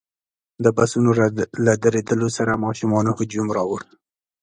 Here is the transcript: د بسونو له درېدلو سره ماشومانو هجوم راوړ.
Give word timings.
د 0.63 0.65
بسونو 0.77 1.11
له 1.65 1.73
درېدلو 1.83 2.27
سره 2.37 2.61
ماشومانو 2.65 3.11
هجوم 3.19 3.47
راوړ. 3.57 3.81